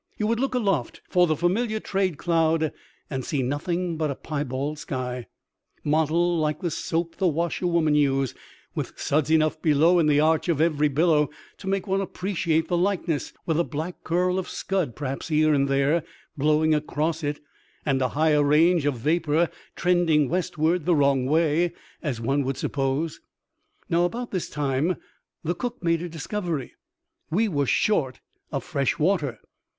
You 0.17 0.25
would 0.25 0.39
look 0.39 0.55
aloft 0.55 1.03
for 1.07 1.27
the 1.27 1.35
familiar 1.35 1.79
trade 1.79 2.17
cloud 2.17 2.73
and 3.07 3.23
see 3.23 3.43
nothing 3.43 3.97
but 3.97 4.09
a 4.09 4.15
piebald 4.15 4.79
sky, 4.79 5.27
mottled 5.83 6.39
like 6.39 6.59
the 6.61 6.71
soap 6.71 7.17
the 7.17 7.27
washerwomen 7.27 7.93
use, 7.93 8.33
with 8.73 8.99
suds 8.99 9.29
enough 9.29 9.61
below 9.61 9.99
in 9.99 10.07
the 10.07 10.19
arch 10.19 10.49
of 10.49 10.59
every 10.59 10.87
billow 10.87 11.29
to 11.59 11.67
make 11.67 11.85
one 11.85 12.01
appreciate 12.01 12.67
the 12.67 12.79
likeness, 12.79 13.31
with 13.45 13.59
a 13.59 13.63
black 13.63 14.03
curl 14.03 14.39
of 14.39 14.49
scud, 14.49 14.95
perhaps, 14.95 15.27
here 15.27 15.53
and 15.53 15.67
there, 15.67 16.01
blowing 16.35 16.73
across 16.73 17.21
it, 17.23 17.39
and 17.85 18.01
a 18.01 18.09
higher 18.17 18.41
range 18.43 18.87
of 18.87 18.97
vapour 18.97 19.51
trending 19.75 20.27
westward, 20.29 20.85
the 20.87 20.95
wrong 20.95 21.27
way, 21.27 21.73
as 22.01 22.19
one 22.19 22.43
would 22.43 22.57
suppose. 22.57 23.19
Now, 23.87 24.05
about 24.05 24.31
this 24.31 24.49
time 24.49 24.95
the 25.43 25.53
cook 25.53 25.83
made 25.83 26.01
a 26.01 26.09
discovery. 26.09 26.73
We 27.29 27.47
were 27.47 27.67
short 27.67 28.19
of 28.51 28.63
fresh 28.63 28.97
water. 28.97 29.37